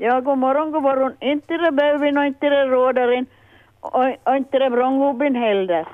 [0.00, 1.12] Ja, god morgon, god morgon.
[1.20, 3.26] Inte det bövin och inte det rådaren
[3.80, 5.88] och, och inte det vrånggubben heller.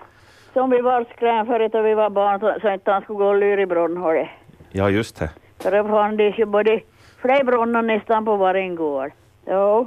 [0.52, 3.26] Som vi var skräm förut då vi var barn så, så inte han skulle gå
[3.26, 4.26] och lyra i brunn,
[4.72, 5.30] Ja, just det.
[5.62, 6.80] För det fanns ju både
[7.22, 9.12] fler brunnar nästan på varje gård.
[9.46, 9.86] Jo.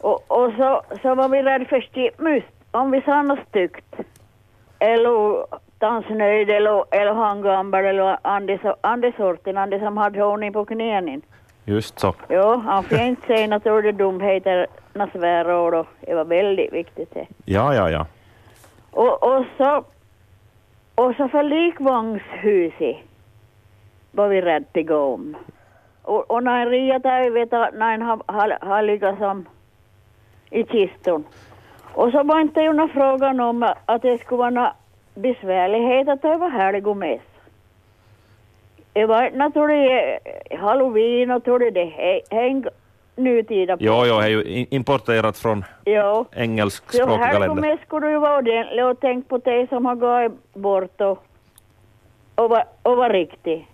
[0.00, 2.44] Och, och så, så var vi rädda för stippmus.
[2.70, 3.94] Om vi sa något styggt.
[4.78, 5.46] Eller
[5.78, 8.18] dansnöjd eller, eller hangambal eller
[8.82, 11.22] andra sorten, andra som hade ordning på knänen.
[11.68, 12.14] Just så.
[12.28, 17.14] Jo, han får inte säga något ord dumheter, några svärord och det var väldigt viktigt
[17.14, 17.26] det.
[17.44, 18.06] Ja, ja, ja.
[18.90, 19.84] Och, och så,
[20.94, 22.96] och så för likvagnshuset
[24.10, 25.36] var vi rädda att gå om.
[26.02, 29.46] Och, och när Ria där vet att när han har, har, har legat som
[30.50, 31.24] i kistan.
[31.94, 34.72] Och så var inte ju någon frågan om att det skulle vara
[35.14, 36.82] besvärligheter att det var härlig
[39.04, 39.18] och med.
[39.22, 42.64] Det var naturligtvis halloween och tror det häng
[43.16, 43.76] nutida.
[43.80, 46.26] Jo, jo, det är ju importerat från jo.
[46.32, 47.48] engelskspråkig kalender.
[47.48, 51.00] Så härlig och skulle ju vara ordentlig och tänk på det som har gått bort
[51.00, 51.24] och,
[52.34, 53.64] och, var, och var riktigt.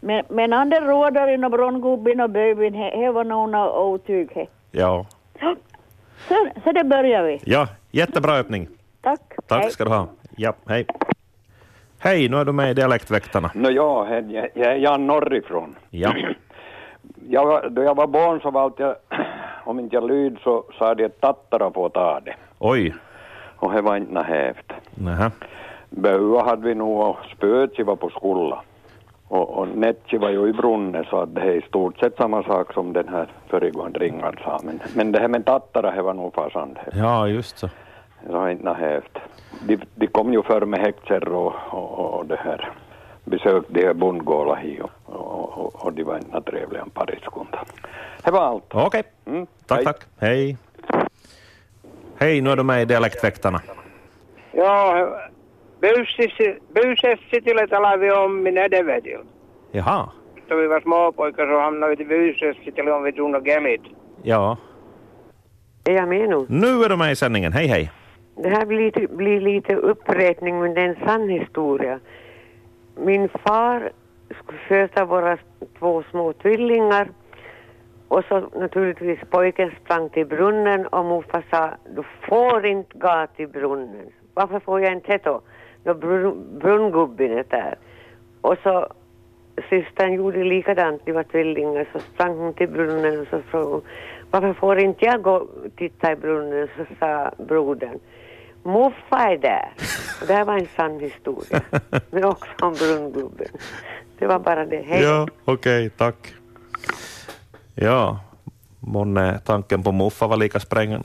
[0.00, 3.54] Men, men andra rådaren och brongubben och bövin, det var nog
[3.94, 4.48] otyg.
[4.70, 5.06] Ja.
[6.28, 7.40] Så, så det börjar vi.
[7.44, 8.68] Ja, jättebra öppning.
[9.00, 9.20] Tack.
[9.46, 9.70] Tack hej.
[9.70, 10.08] ska du ha.
[10.36, 10.86] Ja, hej.
[12.02, 13.50] Hej, nu är du med i Dialektväktarna.
[13.54, 15.76] Nå ja, jag, jag är Jan norrifrån.
[15.90, 16.14] Ja.
[17.28, 18.86] Jag, då jag var barn så var alltid,
[19.64, 22.34] om inte jag lyd så sa de att tattara får ta det.
[22.58, 22.94] Oj.
[23.56, 24.72] Och det var inte hävt.
[24.94, 25.30] Nähä.
[25.90, 28.58] Böa hade vi nog och spöet var på skolan.
[29.28, 32.42] Och, och Netchi var ju i brunnen så att det är i stort sett samma
[32.42, 34.60] sak som den här föregående ringaren sa.
[34.64, 36.80] Men, men det här med tattara det var nog fasande.
[36.92, 37.68] Ja, just så.
[38.26, 39.18] Det har inte hävt.
[39.66, 42.72] De, de kom ju förr med häxor och, och, och det här
[43.24, 47.64] besökte de här bondgårdarna och, och, och, de var inte trevliga pariskunta.
[48.24, 48.64] Det var allt.
[48.74, 49.02] Okej, okay.
[49.26, 49.84] mm, tack, Hej.
[49.84, 50.04] tack.
[50.20, 50.56] Hej.
[52.18, 53.60] Hej, nu är du med i Dialektväktarna.
[54.52, 55.08] Ja,
[56.74, 59.18] Busesitille talade vi om i Nedervedil.
[59.72, 60.08] Jaha.
[60.48, 63.82] Då vi var småpojkar så hamnade vi till Busesitille om vi tog något gelit.
[64.22, 64.56] Ja.
[65.84, 66.46] Är jag med nu?
[66.48, 67.52] Nu är du med i sändningen.
[67.52, 67.90] Hej, hej.
[68.34, 72.00] Det här blir lite, blir lite uppräkning, men det är en sann historia.
[72.96, 73.92] Min far
[74.42, 75.38] skulle föda våra
[75.78, 77.08] två små tvillingar
[78.08, 83.48] och så naturligtvis pojken sprang till brunnen och morfar sa du får inte gå till
[83.48, 84.06] brunnen.
[84.34, 85.40] Varför får jag inte det då?
[85.84, 87.74] Då brun, brunngubben är där.
[88.40, 88.86] Och så
[89.68, 93.82] systern gjorde likadant, de var tvillingar, så sprang hon till brunnen och så frågade hon
[94.30, 96.68] varför får inte jag gå och titta i brunnen?
[96.76, 97.98] Så sa brodern
[98.62, 99.72] Muffa är där.
[100.20, 101.62] Och det här var en sann historia.
[102.10, 103.48] Men också om brunngubben.
[104.18, 104.82] Det var bara det.
[104.82, 105.02] Hej.
[105.02, 106.34] Ja, okej, okay, tack.
[107.74, 108.20] Ja,
[108.80, 110.60] månne tanken på Muffa var lika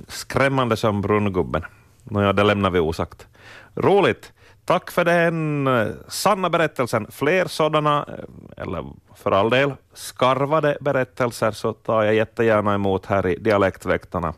[0.07, 1.65] skrämmande som brunngubben.
[2.03, 3.27] Nåja, det lämnar vi osagt.
[3.75, 4.33] Roligt.
[4.65, 7.07] Tack för den eh, sanna berättelsen.
[7.11, 8.85] Fler sådana, eh, eller
[9.15, 14.33] för all del skarvade berättelser, så tar jag jättegärna emot här i Dialektväktarna,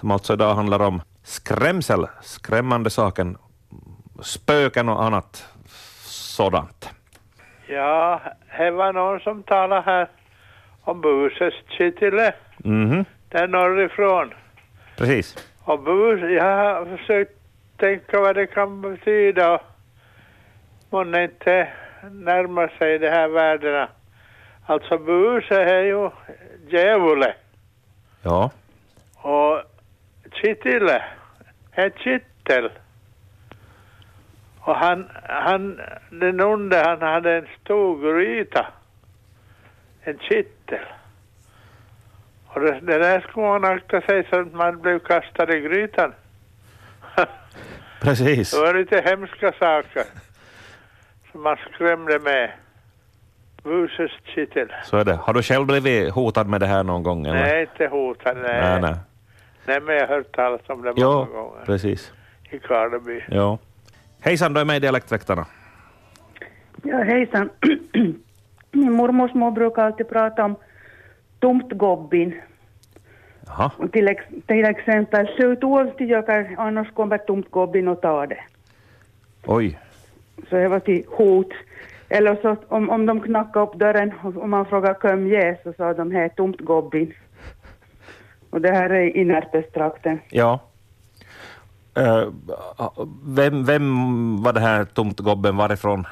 [0.00, 3.36] som alltså idag handlar om skrämsel, skrämmande saken,
[4.22, 5.46] spöken och annat
[6.36, 6.90] sådant.
[7.66, 8.20] Ja,
[8.58, 10.08] det var någon som talade här
[10.80, 12.34] om Buseskitile,
[12.64, 13.04] mm -hmm.
[13.28, 14.34] där norrifrån.
[14.96, 15.36] Precis.
[15.64, 17.32] Och bus, jag har försökt
[17.76, 19.60] tänka vad det kan betyda.
[20.90, 21.68] Man inte
[22.10, 23.88] närma sig de här värdena.
[24.66, 26.10] Alltså buse är ju
[26.68, 27.34] djävule.
[28.22, 28.50] Ja.
[29.16, 29.62] Och
[30.34, 31.02] kittile
[31.72, 32.70] är kittel.
[34.60, 38.66] Och han, han, den onde, han hade en stor gryta.
[40.02, 40.86] En kittel.
[42.46, 46.12] Och det, det där skulle man akta sig så att man blev kastad i grytan.
[48.00, 48.50] Precis.
[48.50, 50.04] Det var lite hemska saker
[51.32, 52.50] som man skrämde med.
[53.62, 54.72] Busets kittel.
[54.84, 55.14] Så är det.
[55.14, 57.26] Har du själv blivit hotad med det här någon gång?
[57.26, 57.40] Eller?
[57.40, 58.36] Nej, inte hotad.
[58.36, 58.60] Nej.
[58.60, 58.94] nej, nej.
[59.66, 61.64] Nej, men jag har hört talas om det jo, många gånger.
[61.66, 62.12] precis.
[62.50, 63.24] I Karleby.
[63.28, 63.58] Ja.
[64.20, 65.46] Hejsan, du är med i Dialektväktarna.
[66.82, 67.50] Ja, hejsan.
[68.72, 70.56] Min mormors mor brukar alltid prata om
[71.40, 72.34] tomtgobbin.
[73.46, 73.70] Jaha.
[73.92, 78.40] Till, ex, till exempel, skjut ålstijökar, annars kommer tomtgobbin och tar det.
[79.46, 79.78] Oj.
[80.48, 81.52] Så det var till hot.
[82.08, 85.94] Eller så om, om de knackade upp dörren och man frågade vem ge så sa
[85.94, 87.14] de här tomtgobbin.
[88.52, 90.20] Och det här är i Närpestrakten.
[90.30, 90.60] Ja.
[91.98, 92.28] Uh,
[93.24, 96.06] vem, vem var det här tomtgobben varifrån?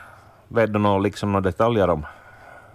[0.49, 2.07] Vet du några, liksom, några detaljer om?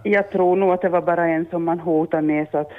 [0.02, 2.70] Jag tror nog att det var bara en som man hotade med så att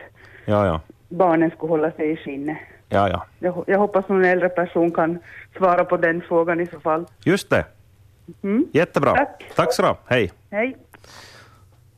[0.45, 0.81] ja, ja.
[1.09, 2.57] barnen skulle hålla sig i skinnet.
[2.89, 3.25] Ja, ja.
[3.39, 5.19] Jag, jag hoppas någon äldre person kan
[5.57, 7.05] svara på den frågan i så fall.
[7.23, 7.65] Just det.
[8.43, 8.65] Mm.
[8.71, 9.15] Jättebra.
[9.15, 9.43] Tack.
[9.55, 9.95] Tack så du.
[10.05, 10.31] Hej.
[10.51, 10.77] Hej.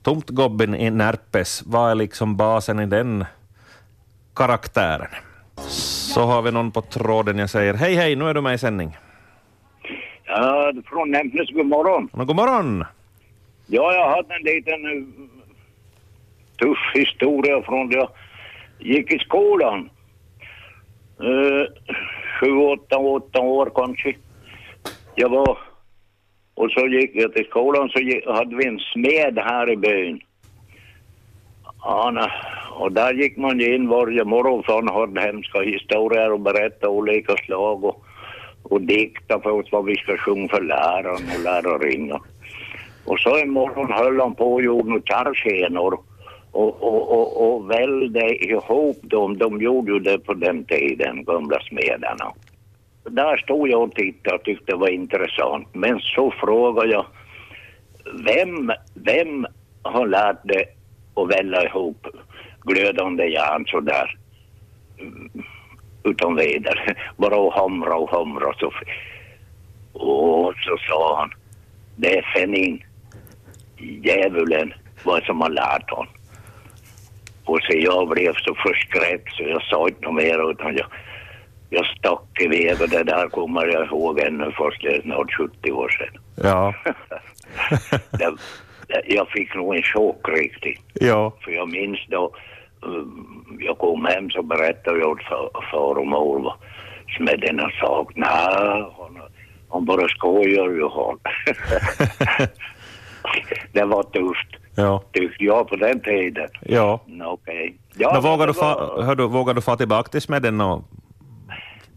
[0.04, 3.26] Tomtgobben i Närpes, vad är liksom basen i den
[4.40, 5.12] karaktären?
[6.14, 7.38] Så har vi någon på tråden.
[7.38, 8.98] Jag säger hej, hej, nu är du med i sändning.
[10.26, 12.10] Ja, från Nämpnes, god morgon.
[12.14, 12.86] Men God morgon!
[13.68, 15.08] Ja, jag hade en liten uh,
[16.62, 18.10] tuff historia från det jag
[18.80, 19.90] gick i skolan.
[21.24, 21.66] Uh,
[22.40, 24.16] sju, åtta, åtta år kanske.
[25.16, 25.58] Jag var...
[26.54, 30.22] Och så gick jag till skolan så gick, hade vi en smed här i byn.
[31.82, 32.12] Ja,
[32.80, 36.90] och där gick man ju in varje morgon för han hade hemska historier och berätta
[36.90, 38.06] olika slag och,
[38.64, 42.22] och dikta för oss vad vi ska sjunga för läraren och lärarinnan.
[43.06, 46.00] Och så en morgon höll han på och gjorde några kärrskenor
[46.52, 49.38] och, och, och, och välde ihop dem.
[49.38, 52.31] De gjorde ju det på den tiden, gamla smederna.
[53.10, 55.68] Där stod jag och tittade och tyckte det var intressant.
[55.74, 57.06] Men så frågade jag,
[58.26, 59.48] vem, vem
[59.81, 60.66] har lärt dig
[61.16, 62.08] att välla ihop
[62.62, 64.18] glödande järn sådär?
[66.04, 66.96] Utan vidare.
[67.18, 68.54] Bara hamra och hamra.
[68.60, 68.72] Så.
[69.94, 71.34] Och så sa han,
[71.96, 72.84] det är Fenin,
[73.78, 74.74] djävulen,
[75.04, 76.14] vad som har lärt honom.
[77.46, 80.88] Och så jag blev så förskräckt så jag sa inte mer utan jag,
[81.70, 85.72] jag stack iväg och det där kommer jag ihåg ännu fast det är snart 70
[85.72, 86.22] år sedan.
[86.36, 86.74] Ja,
[88.12, 88.36] det,
[89.06, 90.82] jag fick nog en chock riktigt.
[90.94, 92.32] ja, För jag minns då,
[92.82, 96.54] um, jag kom hem så berättade jag fa- far och mor vad
[97.18, 98.18] smeden har sagt.
[98.18, 99.20] Nej, han,
[99.70, 101.20] han bara skojar ju han.
[103.74, 106.48] det var tufft, ja, tyckte jag på den tiden.
[106.62, 107.00] ja.
[107.26, 107.76] Okej.
[107.96, 110.84] Ja, Nå, men vågar, du fa, var- du, vågar du få tillbaka till smeden och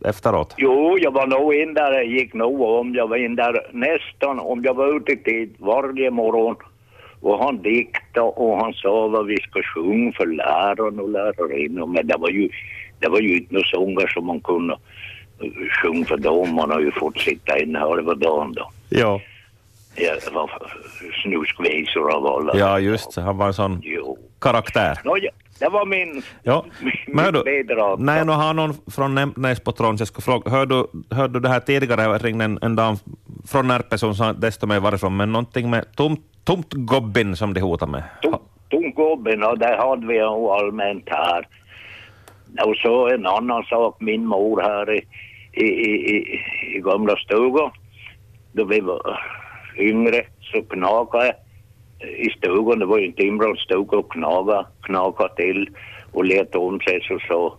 [0.05, 0.55] efteråt?
[0.59, 2.95] Jo, jag var nog in där, gick nog om.
[2.95, 6.57] Jag var in där nästan, om jag var ute i tid, varje morgon.
[7.23, 11.87] Och han diktade och han sa vad vi ska sjunga för läraren och lärarinnor.
[11.87, 12.49] Men det var ju,
[12.99, 14.75] det var ju inte några sånger som man kunde
[15.43, 15.51] eh,
[15.83, 16.55] sjunga för dem.
[16.55, 18.71] Man har ju fått sitta inne halva dagen då.
[18.89, 19.21] Ja,
[19.97, 20.51] Ja, det var
[21.23, 22.53] snuskvisor av alla.
[22.57, 23.17] ja just.
[23.17, 24.19] Han var en sån Jo.
[24.41, 24.99] karaktär.
[25.05, 26.65] Nåja, det var min, Ja,
[27.07, 28.01] min hör du, bidrag.
[28.01, 31.41] nej, nu har någon från Nämpnäs på tråden, jag ska fråga, hör du, hör du
[31.41, 32.97] det här tidigare, jag ringde en, en dam
[33.49, 37.61] från Närpe som sa desto mer varifrån, men någonting med tomt, tomt gobbin som de
[37.61, 38.03] hotar med.
[38.23, 38.39] Tom-
[38.71, 41.49] Tomgubben, och det hade vi ju allmänt här.
[42.67, 45.05] Och så en annan sak, min mor här i,
[45.53, 46.41] i, i,
[46.77, 47.71] i, gamla stugan,
[48.53, 49.21] då vi var
[49.79, 51.35] yngre så knakade jag
[52.11, 55.71] i stugan, det var ju en timrådsstuga och knaga, knaga till
[56.13, 57.55] och lät om sig så så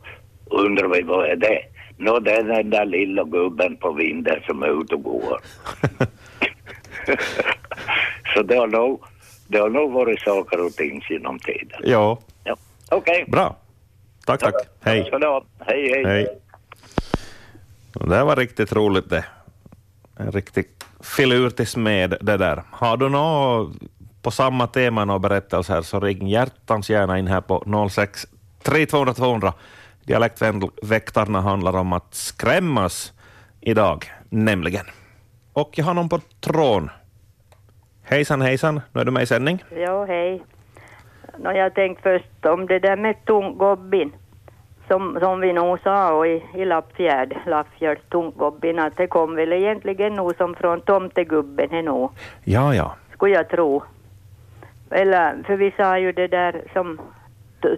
[0.45, 1.59] undrar vi vad är det?
[1.97, 5.39] Nå det är den där lilla gubben på vinden som är ute och går.
[8.33, 9.03] så det har nog,
[9.47, 11.79] det har nog varit saker och ting genom tiden.
[11.83, 12.55] Ja, Ja.
[12.91, 13.25] Okej.
[13.27, 13.55] bra.
[14.25, 14.53] Tack, tack.
[14.81, 15.11] Hej.
[15.59, 16.05] Hej, hej.
[16.05, 16.27] Hej.
[17.95, 19.25] Och Det var riktigt roligt det.
[20.17, 20.65] En riktig
[21.01, 22.63] filur till smed det där.
[22.71, 23.71] Har du något
[24.21, 28.27] på samma tema, några berättelser, så ring hjärtans gärna in här på 06
[28.63, 29.53] 3200 200.
[30.03, 33.13] Dialektväktarna handlar om att skrämmas
[33.61, 34.85] idag, nämligen.
[35.53, 36.89] Och jag har någon på tråden.
[38.03, 38.81] Hejsan, hejsan.
[38.93, 39.63] Nu är du med i sändning.
[39.75, 40.43] Ja, hej.
[41.37, 44.11] Nå, jag tänkte först om det där med tunggobbin.
[44.87, 49.53] Som, som vi nog sa och i, i Lappfjärd, Lappfjärd, tunggobbin, att det kom väl
[49.53, 52.11] egentligen nog som från tomtegubben är nog,
[52.43, 52.95] Ja, ja.
[53.13, 53.83] skulle jag tro.
[54.91, 56.99] Eller, för vi sa ju det där som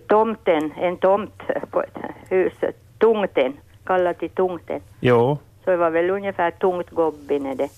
[0.07, 1.41] tomten, en tomt
[1.71, 1.97] på ett
[2.29, 2.53] hus,
[2.99, 3.53] tungten,
[3.85, 4.81] kallat till tungten.
[4.99, 7.69] Jo, Så det var väl ungefär tungtgobbin är det.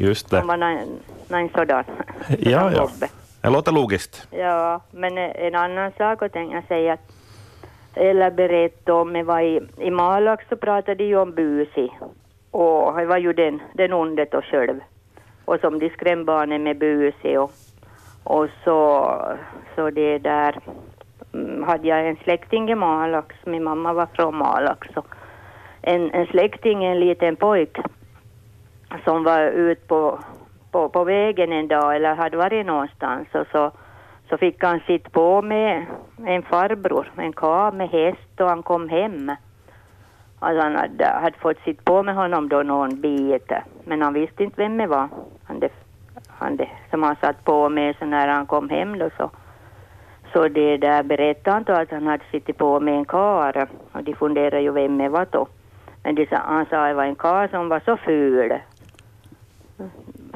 [0.00, 0.42] Just det.
[0.42, 1.84] var en, en sådan.
[2.38, 2.88] Ja, ja.
[3.42, 4.28] Det låter logiskt.
[4.30, 7.16] Ja, men en annan sak att jag säga att
[7.96, 11.90] eller berätta om, jag var i, i Malax så pratade de om busi
[12.50, 14.80] och det var ju den, den ondet och själv
[15.44, 17.50] och som de skrämde barnen med busi och,
[18.24, 19.10] och så,
[19.74, 20.58] så det där
[21.34, 25.14] mm, hade jag en släkting i Malax, min mamma var från Malax och
[25.82, 27.78] en, en släkting, en liten pojk
[29.04, 30.18] som var ut på,
[30.70, 33.70] på, på vägen en dag eller hade varit någonstans och så,
[34.28, 35.86] så fick han sitta på med
[36.26, 39.32] en farbror, en karl med häst och han kom hem.
[40.38, 43.52] Alltså han hade, hade fått sitta på med honom då någon bit
[43.84, 45.08] men han visste inte vem det var.
[45.44, 45.72] Han det,
[46.28, 49.30] han det, som han satt på med så när han kom hem då så,
[50.32, 54.02] så det där berättade han då att han hade suttit på med en kar och
[54.02, 55.46] de funderade ju vem det var då.
[56.02, 58.54] Men de sa, han sa att det var en kar som var så ful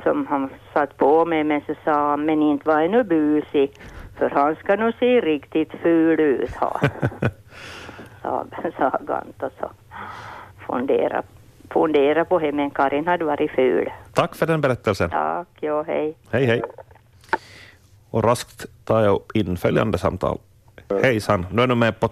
[0.02, 3.72] som han satt på med men så sa han men inte var han nu busig
[4.18, 6.80] för han ska nog se riktigt ful ut ha.
[8.22, 8.44] sa,
[8.78, 9.70] sa Gant och så
[10.66, 11.22] fundera,
[11.70, 13.90] fundera på henne men Karin hade varit ful.
[14.12, 15.10] Tack för den berättelsen.
[15.10, 16.14] Tack, jo hej.
[16.30, 16.62] Hej, hej.
[18.10, 20.38] Och raskt tar jag in följande samtal.
[21.02, 22.08] Hejsan, nu är du med på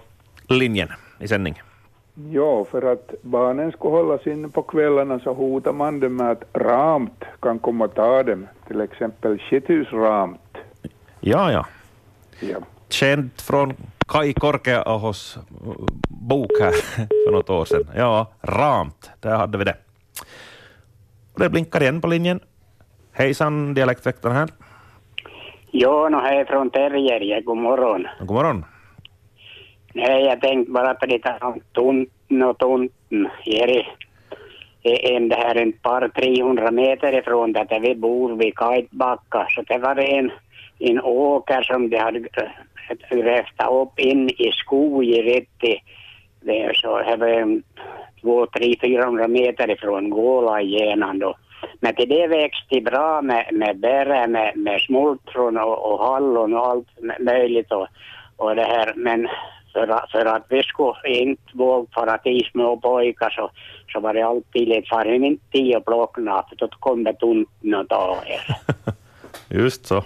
[0.47, 1.61] linjen i sändning.
[2.27, 6.43] Ja, för att barnen ska hållas inne på kvällarna så hotar man dem med att
[6.53, 10.57] ramt kan komma och ta dem, till exempel skithusramt.
[11.19, 11.65] Ja, ja.
[12.39, 12.57] Ja.
[12.89, 13.73] Känd från
[14.07, 15.37] Kai Korkeaahos
[16.09, 16.71] bok här
[17.25, 17.87] för något år sedan.
[17.95, 19.75] Ja, ramt, där hade vi det.
[21.33, 22.39] Och det blinkar igen på linjen.
[23.11, 24.49] Hejsan, dialektväktaren här.
[25.71, 28.07] Jo, no hej från Terjerje, god morgon.
[28.19, 28.65] God morgon.
[29.99, 33.29] Nej, jag tänkte bara på det om tomten och tomten.
[33.45, 33.85] Här är mm,
[34.83, 39.47] är e, en, det här en par 300 meter ifrån där vi bor vid Kajtbacka.
[39.49, 40.31] Så det var en,
[40.79, 45.77] en åker som de hade eh, grävt upp in i skogen rätt i,
[46.41, 47.63] det är så här var en
[48.21, 51.35] två, tre, 400 meter ifrån Gåla igenom då.
[51.79, 56.67] Men till det växte bra med, med bär, med, med smultron och, och hallon och
[56.67, 56.87] allt
[57.19, 57.87] möjligt och,
[58.37, 58.93] och det här.
[58.95, 59.27] Men
[59.73, 63.49] för, att- för att vi skulle inte våga fara till små pojkar så,
[63.93, 67.73] så var det alltid lite far inte till och plocka för då kom det tomten
[67.75, 68.55] och ta er.
[69.49, 70.03] Just så.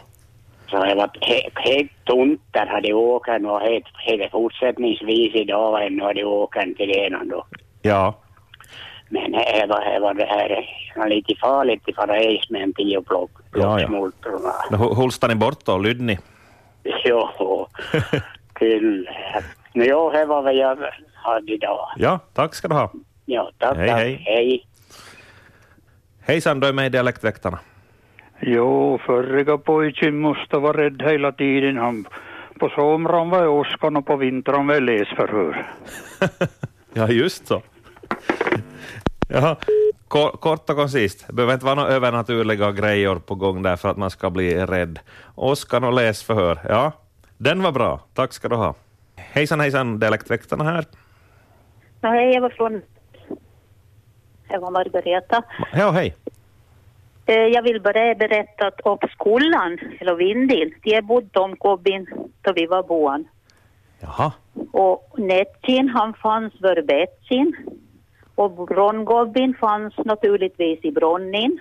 [0.69, 6.03] Så det var he- helt tomt där hade åkern och helt, helt fortsättningsvis idag ännu
[6.03, 7.45] hade åkern till ena då.
[7.81, 8.13] Ja,
[9.09, 13.01] Men det var, det var det här lite farligt att fara is med en tio
[13.01, 13.87] plock, Ja, ja.
[14.77, 16.17] hulstar ni bort då, lydni?
[17.05, 17.29] Jo,
[18.61, 20.77] No joo, det var vad jag
[21.13, 21.87] hade idag.
[21.97, 22.91] Ja, tack ska du ha.
[23.25, 23.97] Ja, tack, Hej, tack.
[23.99, 24.21] hej.
[24.25, 24.65] hej.
[26.21, 27.59] Hejsan, du är med i Dialektväktarna.
[28.41, 31.77] Jo, förriga pojken måste vara rädd hela tiden.
[31.77, 32.07] Han,
[32.59, 35.65] på somran var jag åskan och på vintern var jag läsförhör.
[36.95, 37.61] Ja, just så.
[39.29, 39.55] Jaha,
[40.07, 41.27] Ko- kort och koncist.
[41.27, 44.65] Det behöver inte vara några övernaturliga grejer på gång där för att man ska bli
[44.65, 44.99] rädd.
[45.35, 46.59] Åskan och läsförhör.
[46.69, 46.91] Ja,
[47.43, 47.99] den var bra.
[48.13, 48.75] Tack ska du ha.
[49.15, 50.85] Hejsan, hejsan, Dialektväktarna här.
[52.01, 52.81] Ja, hej, jag var från...
[54.49, 55.43] Jag var Margareta.
[55.73, 56.15] Ja, hej.
[57.25, 62.07] Eh, Jag vill bara berätta att upp skolan, eller Vindil, de bodde om Gobbin
[62.41, 63.25] då vi var barn.
[63.99, 64.31] Jaha.
[64.71, 67.55] Och Nettin, han fanns för Betsin.
[68.35, 71.59] Och Brongobbin fanns naturligtvis i Bronnin.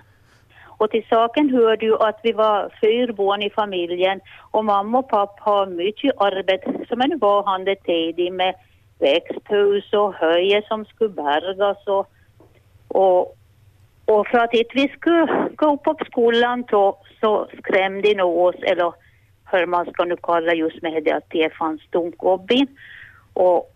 [0.83, 4.19] Och till saken hörde du att vi var fyra barn i familjen
[4.51, 8.55] och mamma och pappa har mycket arbete som en var hade tid med
[8.99, 12.07] växthus och höje som skulle bärgas och,
[12.87, 13.37] och,
[14.05, 18.55] och för att inte vi skulle gå upp på skolan då, så skrämde de oss,
[18.61, 18.93] eller
[19.51, 22.67] hur man ska nu kalla just med det att det fanns tomgobbin.
[23.33, 23.73] Och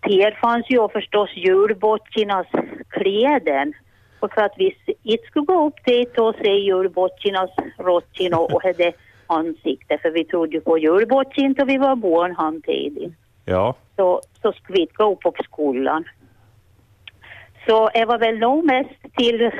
[0.00, 2.46] där fanns ju förstås julbotchinas
[2.88, 3.74] kläden.
[4.20, 8.62] Och för att vi inte skulle gå upp dit och se julbotchinas rotchin och, och
[8.62, 8.92] hade
[9.26, 13.12] ansikte, för vi trodde ju på julbotchin då vi var barn samtidigt
[13.44, 13.74] Ja.
[13.96, 16.04] så, så skulle vi inte gå upp på skolan.
[17.66, 19.50] Så det var väl nog mest till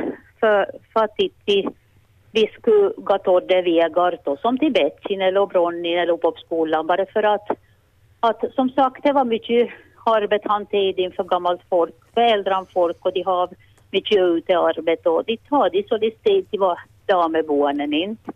[0.40, 1.14] för, för att
[1.46, 1.68] vi,
[2.32, 6.86] vi skulle gå tådde vägar då, som till Betsin eller Bronnin eller upp på skolan,
[6.86, 7.48] bara för att,
[8.20, 9.68] att som sagt det var mycket
[10.04, 13.48] arbete han tid för gammalt folk, för äldre folk och de har
[13.90, 18.32] mycket utearbete och tar de så det steg till var damebarnen inte.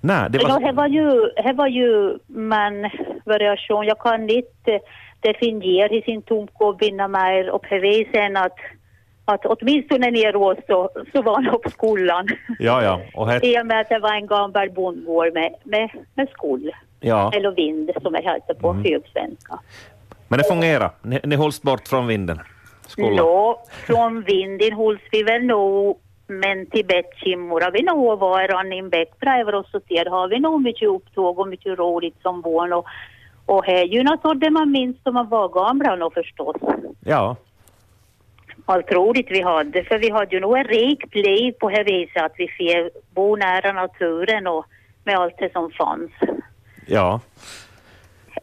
[0.00, 0.60] Nej, det var...
[0.60, 0.72] var...
[0.72, 1.10] var ju,
[1.44, 2.90] det var ju man
[3.24, 3.86] variation.
[3.86, 4.80] Jag kan inte
[5.20, 8.58] definiera i sin tomkobinna mer och bevisa att,
[9.24, 12.28] att åtminstone neråt så, så var han på skolan.
[12.58, 13.00] Ja, ja.
[13.14, 13.44] Och het...
[13.50, 16.70] I och med att det var en gammal bondgård med, med, med skol.
[17.00, 17.32] ja.
[17.34, 18.84] Eller vind som det heter på Mm.
[18.84, 19.58] högsvenska.
[20.28, 20.90] Men det fungerar.
[21.02, 22.40] Ni, ni hålls bort från vinden.
[22.86, 23.16] Skolan.
[23.16, 29.18] Nå, från vinden hålls vi väl nog, men till Bettkimor har vi nog en bäck
[29.20, 32.86] bredvid oss och där har vi nog mycket upptåg och mycket roligt som barn och,
[33.46, 36.56] och här är ju något det man minns när man var gamla nog förstås.
[37.04, 37.36] Ja.
[38.66, 42.22] Allt roligt vi hade, för vi hade ju nog ett rikt liv på det viset
[42.22, 44.66] att vi fick bo nära naturen och
[45.04, 46.10] med allt det som fanns.
[46.86, 47.20] Ja.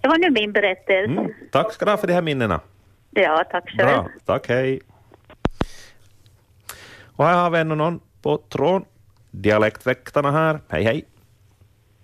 [0.02, 1.12] Det var nu min berättelse.
[1.12, 1.34] Mm.
[1.52, 2.60] Tack ska du ha för de här minnena.
[3.12, 3.90] Ja, tack själv.
[3.90, 4.10] Bra.
[4.26, 4.82] Tack, hej.
[7.16, 8.86] Och här har vi ännu någon på tråden.
[9.32, 10.60] Dialektväktarna här.
[10.70, 11.06] Hej, hej.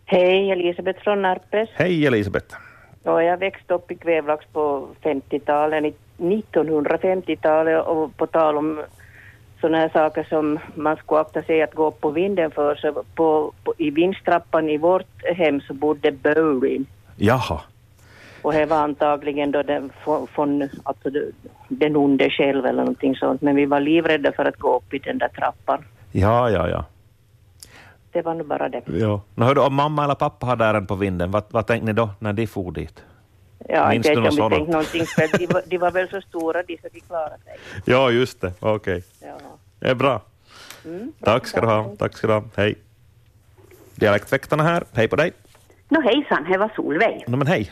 [0.06, 1.70] Hej, Elisabeth från Närpes.
[1.74, 2.56] Hej Elisabeth.
[3.04, 8.84] Ja, jag växte upp i Kvävlax på 50-talet, 1950-talet och på tal om
[9.62, 13.04] sådana här saker som man skulle akta sig att gå upp på vinden för så
[13.16, 16.86] på, på, i vindstrappan i vårt hem så bodde Bowling
[17.16, 17.62] Jaha.
[18.42, 19.92] Och det var antagligen då den,
[20.36, 21.10] från, alltså
[21.68, 25.00] den onde själv eller någonting sånt men vi var livrädda för att gå upp i
[25.00, 25.86] den där trappan.
[26.12, 26.86] Ja, ja, ja.
[28.12, 28.82] Det var nog bara det.
[28.86, 29.22] ja.
[29.36, 32.10] Nå, hördu, om mamma eller pappa hade ären på vinden, vad, vad tänkte ni då
[32.20, 33.04] när de for dit?
[33.70, 34.54] Ja, Minns inte du något sådant?
[34.54, 37.58] tänkte någonting för de, var- de var väl så stora de så de klarade sig.
[37.86, 38.54] Ja, just det.
[38.60, 39.04] Okej.
[39.22, 39.38] Ja.
[39.80, 40.22] Det är bra.
[40.86, 41.12] Mm.
[41.24, 41.96] Tack ska du ha.
[42.00, 42.44] Tack ska du ha.
[42.56, 42.76] Hej.
[43.96, 44.84] Dialektväktarna här.
[44.94, 45.32] Hej på dig.
[45.90, 47.24] Nå hejsan, det var Solveig.
[47.28, 47.72] No, men hej.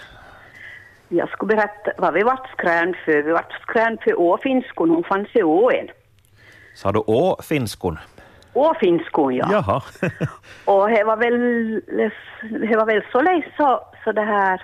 [1.09, 3.21] Jag skulle berätta vad vi vart skrän för.
[3.21, 5.87] Vi vart skrän för åfinskon, hon fanns i åen.
[6.73, 7.97] Sa du å finskon?
[8.53, 9.47] Åfinskon, ja.
[9.51, 9.81] Jaha.
[10.65, 11.37] Och det var väl,
[12.69, 14.61] det var väl så lätt så, så det här,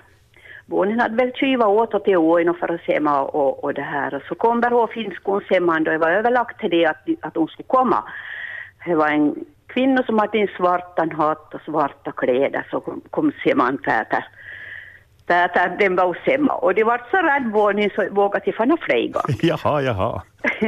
[0.65, 3.81] Bonen hade väl tjuvat åt till åen och för att se mig och, och det
[3.81, 4.13] här.
[4.13, 7.47] Och så kom där åfinskon semman då det var överlagt till det att, att hon
[7.47, 8.03] skulle komma.
[8.85, 9.35] Det var en
[9.67, 14.25] kvinna som hade en svartan hatt och svarta kläder så kom, kom semman Peter.
[15.31, 18.77] Peter, den var hos Emma och de var så rädd Bonen så vågade de fanna
[18.81, 19.37] fler gånger.
[19.41, 20.21] Jaha, jaha.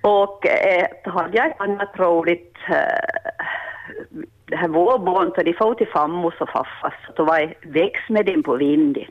[0.00, 4.68] Och eh, då hade jag ett annat roligt, eh, det här
[5.44, 9.10] de får till fammos och faffas, då var jag växt med den på vinden.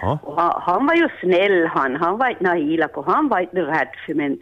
[0.00, 0.18] Han,
[0.62, 4.14] han var ju snäll han, han var inte nailak och han var inte rädd för
[4.14, 4.38] men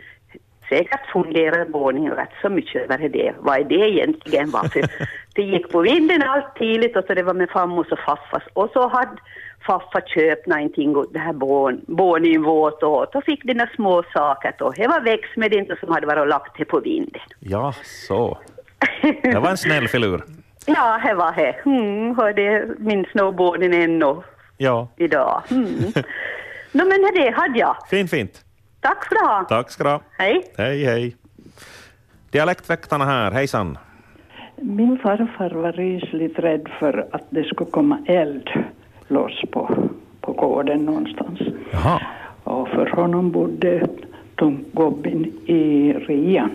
[0.68, 4.82] säkert funderade barnen rätt så mycket över det, vad är det egentligen var för
[5.34, 8.70] det gick på vinden allt tidigt och så det var med fammos och faffas och
[8.72, 9.16] så hade
[9.66, 14.54] faffa köpt någonting och det här barn, barnen våt och då fick några små saker
[14.62, 17.20] och det var växt med det inte som hade varit och lagt det på vinden.
[17.40, 18.38] Ja, så.
[19.22, 20.22] Det var en snäll filur.
[20.70, 21.54] Ja, det var det.
[21.66, 24.22] Mm, det minns nog barnen ännu
[24.56, 25.42] Ja, idag.
[25.50, 25.66] Mm.
[26.72, 27.76] Nå men det hade jag.
[27.90, 28.44] fint, fint.
[28.80, 29.48] Tack för det.
[29.48, 30.00] Tack ska du ha.
[30.18, 30.42] Hej.
[30.56, 31.16] Hej, hej.
[32.30, 33.30] Dialektväktarna här.
[33.30, 33.78] Hejsan.
[34.56, 38.50] Min farfar var rysligt rädd för att det skulle komma eld
[39.08, 39.88] loss på,
[40.20, 41.40] på gården någonstans.
[41.72, 42.00] Jaha.
[42.44, 43.88] Och för honom bodde
[44.34, 46.50] Tomgobbin i Rian.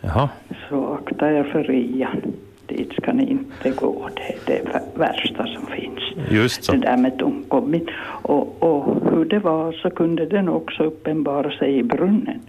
[0.00, 0.28] Jaha.
[0.68, 2.22] Så akta er för Rian.
[2.66, 4.08] Dit ska ni inte gå.
[4.16, 6.30] Det är det vä- värsta som finns.
[6.30, 6.72] Just så.
[6.72, 7.90] Det där med Tomgobbin.
[8.22, 12.40] Och, och hur det var så kunde den också uppenbara sig i brunnen.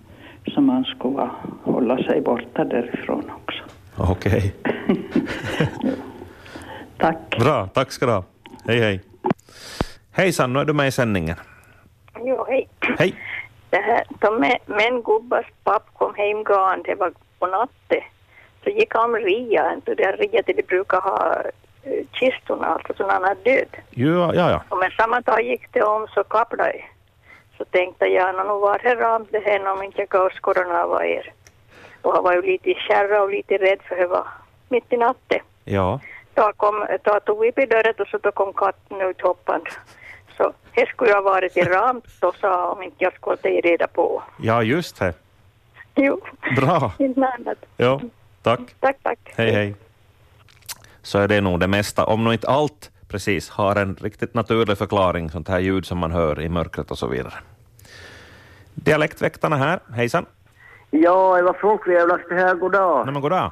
[0.53, 1.29] Så man skulle
[1.63, 3.63] hålla sig borta därifrån också.
[4.11, 4.53] Okej.
[6.97, 7.37] Tack.
[7.39, 8.23] Bra, tack ska du ha.
[8.65, 9.01] Hej, hej.
[10.11, 11.35] Hejsan, nu är du med i sändningen.
[12.25, 12.67] Jo, hej.
[12.99, 13.13] Hej.
[13.69, 16.43] Det här, de med, men gubbars papp kom hem
[16.85, 18.01] det var på natten.
[18.65, 21.35] Så gick han om ria, där ria till de brukar ha
[21.83, 23.67] eh, kistorna, alltså så när han är död.
[23.89, 24.61] Ja, ja, ja.
[24.69, 26.89] Och men samma dag gick det om så kapplade jag.
[27.57, 30.83] Så tänkte jag, "Nå, nu var det ramt det här om inte jag går skorna
[30.83, 31.33] av er.
[32.01, 34.27] Och han var ju lite kärra och lite rädd för det var
[34.69, 35.39] mitt i natten.
[35.63, 35.99] Ja.
[36.33, 39.69] Då, kom, då tog vi i dörren och så då kom katten ut hoppande.
[40.37, 43.87] Så det skulle jag varit i ramt och sa om inte jag skulle ta reda
[43.87, 44.23] på.
[44.41, 45.13] Ja, just det.
[45.95, 46.21] Jo,
[46.55, 46.91] Bra.
[46.99, 47.57] inte annat.
[47.77, 48.01] Ja,
[48.45, 48.75] tack.
[48.79, 49.19] Tack, tack.
[49.35, 49.75] Hej, hej.
[51.01, 54.77] Så är det nog det mesta, om nog inte allt precis har en riktigt naturlig
[54.77, 57.33] förklaring, sånt här ljud som man hör i mörkret och så vidare.
[58.73, 60.25] Dialektväktarna här, hejsan.
[60.91, 62.55] Ja, det var från Kvävlax det här.
[62.55, 63.05] God dag.
[63.05, 63.51] Nej, men god dag.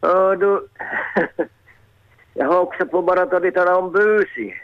[0.00, 0.68] Ja, du,
[2.34, 4.54] jag har också på bara att tala om busi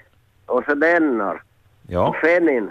[0.47, 1.43] och så dennar
[1.89, 2.09] Ja.
[2.09, 2.71] och fennin.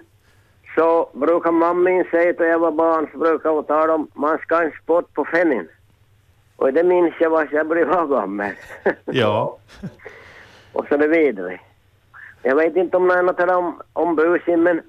[0.76, 4.64] Så brukar mammin säga då jag var barn så brukar hon tala om man ska
[4.64, 5.68] en spott på fennin.
[6.62, 8.52] Och det minns jag var jag blev var gammal.
[9.06, 9.58] Ja.
[10.74, 11.60] och så det vidare.
[12.42, 14.82] Jag vet inte om någon har talat om, om busin men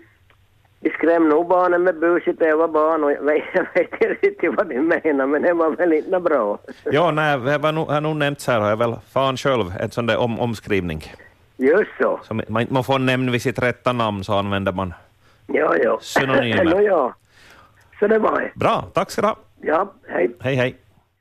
[0.81, 3.93] de skrämde nog barnen med busit när jag var barn och jag vet, jag vet
[3.93, 6.59] inte riktigt vad de menar men det var väl inte bra.
[6.85, 9.91] Ja, nej, det var nog, har nog nämnts här, har jag väl fan själv, en
[9.91, 11.13] sån där om, omskrivning.
[11.57, 12.21] Just så.
[12.23, 14.95] Så man inte får nämna vid sitt rätta namn så använder man
[15.47, 15.99] Ja, ja.
[16.01, 16.65] synonymer.
[16.75, 17.15] Nå, ja.
[17.99, 18.51] Så det var det.
[18.55, 19.37] Bra, tack ska du ha.
[19.61, 20.31] Ja, hej.
[20.41, 20.77] Hej, hej.